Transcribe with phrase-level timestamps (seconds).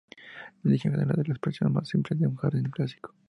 [0.63, 3.13] El diseño general es la expresión más simple de un jardín clásico.